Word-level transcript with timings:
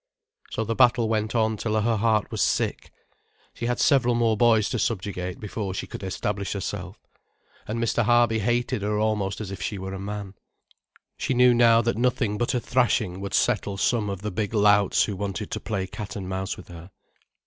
So 0.49 0.63
the 0.63 0.73
battle 0.73 1.07
went 1.07 1.35
on 1.35 1.57
till 1.57 1.79
her 1.79 1.95
heart 1.95 2.31
was 2.31 2.41
sick. 2.41 2.91
She 3.53 3.67
had 3.67 3.79
several 3.79 4.15
more 4.15 4.35
boys 4.35 4.67
to 4.71 4.79
subjugate 4.79 5.39
before 5.39 5.75
she 5.75 5.85
could 5.85 6.01
establish 6.01 6.53
herself. 6.53 6.97
And 7.67 7.77
Mr. 7.79 8.05
Harby 8.05 8.39
hated 8.39 8.81
her 8.81 8.97
almost 8.97 9.39
as 9.39 9.51
if 9.51 9.61
she 9.61 9.77
were 9.77 9.93
a 9.93 9.99
man. 9.99 10.33
She 11.17 11.35
knew 11.35 11.53
now 11.53 11.83
that 11.83 11.97
nothing 11.97 12.39
but 12.39 12.55
a 12.55 12.59
thrashing 12.59 13.19
would 13.21 13.35
settle 13.35 13.77
some 13.77 14.09
of 14.09 14.23
the 14.23 14.31
big 14.31 14.55
louts 14.55 15.03
who 15.03 15.15
wanted 15.15 15.51
to 15.51 15.59
play 15.59 15.85
cat 15.85 16.15
and 16.15 16.27
mouse 16.27 16.57
with 16.57 16.69
her. 16.69 16.89